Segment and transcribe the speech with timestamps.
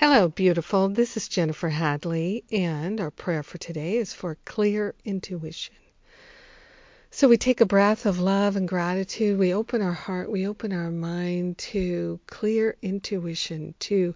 [0.00, 0.88] Hello, beautiful.
[0.88, 5.74] This is Jennifer Hadley, and our prayer for today is for clear intuition.
[7.10, 9.40] So we take a breath of love and gratitude.
[9.40, 14.14] We open our heart, we open our mind to clear intuition, to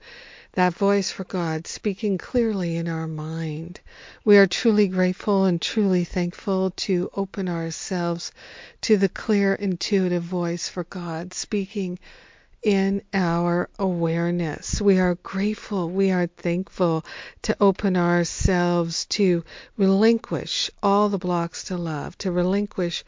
[0.52, 3.80] that voice for God speaking clearly in our mind.
[4.24, 8.30] We are truly grateful and truly thankful to open ourselves
[8.82, 11.98] to the clear intuitive voice for God speaking
[12.62, 14.80] in our awareness.
[14.80, 17.04] We are grateful, we are thankful
[17.42, 19.44] to open ourselves to
[19.76, 23.04] relinquish all the blocks to love, to relinquish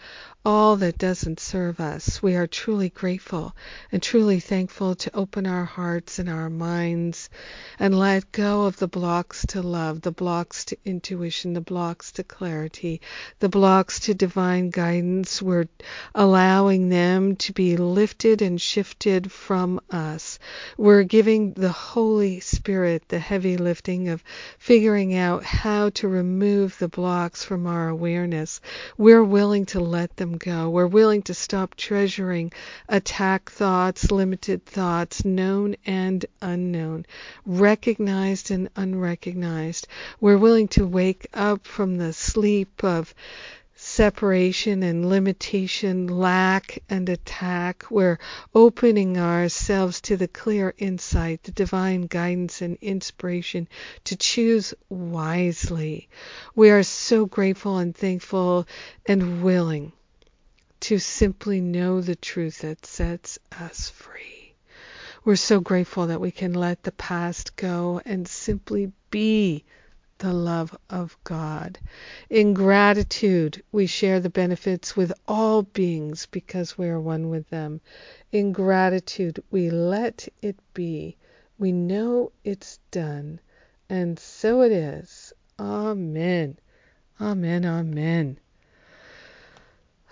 [0.47, 2.23] all that doesn't serve us.
[2.23, 3.57] We are truly grateful
[3.91, 7.31] and truly thankful to open our hearts and our minds
[7.79, 12.25] and let go of the blocks to love, the blocks to intuition, the blocks to
[12.25, 13.01] clarity,
[13.39, 15.41] the blocks to divine guidance.
[15.41, 15.69] We're
[16.15, 20.39] allowing them to be lifted and shifted from us.
[20.77, 24.23] We're giving the Holy Spirit the heavy lifting of
[24.59, 28.61] figuring out how to remove the blocks from our awareness.
[28.99, 30.71] We're willing to let them go.
[30.71, 32.53] We're willing to stop treasuring
[32.89, 37.07] attack thoughts, limited thoughts, known and unknown,
[37.45, 39.87] recognized and unrecognized.
[40.21, 43.15] We're willing to wake up from the sleep of
[43.77, 47.85] separation and limitation, lack and attack.
[47.91, 48.19] We're
[48.55, 53.69] opening ourselves to the clear insight, the divine guidance and inspiration
[54.05, 56.09] to choose wisely.
[56.55, 58.67] We are so grateful and thankful
[59.07, 59.93] and willing
[60.85, 64.55] to simply know the truth that sets us free.
[65.25, 69.65] We're so grateful that we can let the past go and simply be
[70.19, 71.79] the love of God.
[72.29, 77.81] In gratitude, we share the benefits with all beings because we are one with them.
[78.31, 81.17] In gratitude, we let it be.
[81.59, 83.41] We know it's done.
[83.89, 85.33] And so it is.
[85.59, 86.59] Amen.
[87.19, 87.65] Amen.
[87.65, 88.39] Amen.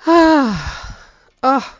[0.04, 0.98] Ah,
[1.44, 1.78] oh,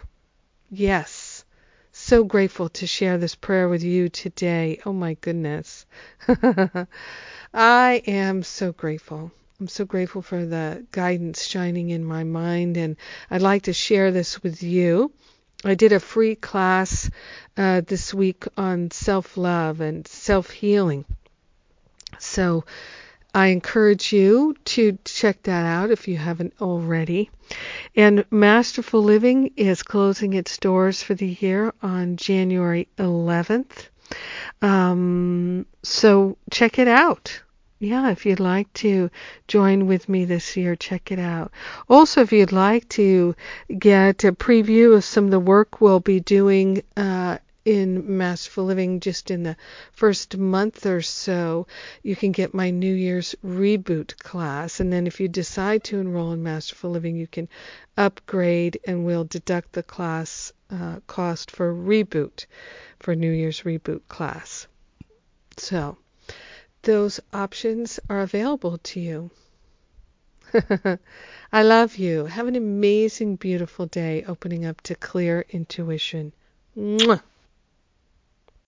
[0.71, 1.45] yes.
[1.91, 4.81] So grateful to share this prayer with you today.
[4.87, 5.87] Oh my goodness.
[7.55, 9.33] I am so grateful.
[9.59, 12.97] I'm so grateful for the guidance shining in my mind, and
[13.31, 15.13] I'd like to share this with you.
[15.65, 17.11] I did a free class
[17.57, 21.05] uh, this week on self love and self healing.
[22.19, 22.65] So
[23.35, 27.31] I encourage you to check that out if you haven't already.
[27.97, 33.89] And Masterful Living is closing its doors for the year on January 11th.
[34.61, 37.41] Um, so check it out.
[37.79, 39.11] Yeah, if you'd like to
[39.49, 41.51] join with me this year, check it out.
[41.89, 43.35] Also, if you'd like to
[43.77, 49.01] get a preview of some of the work we'll be doing uh, in Masterful Living
[49.01, 49.57] just in the
[49.93, 51.67] first month or so,
[52.03, 54.81] you can get my New Year's reboot class.
[54.81, 57.49] And then if you decide to enroll in Masterful Living, you can
[57.97, 62.47] upgrade and we'll deduct the class uh, cost for reboot,
[62.99, 64.67] for New Year's reboot class.
[65.57, 65.99] So
[66.83, 69.31] those options are available to you.
[71.53, 72.27] I love you.
[72.27, 76.33] Have an amazing, beautiful day opening up to clear intuition.
[76.77, 77.23] Mwah.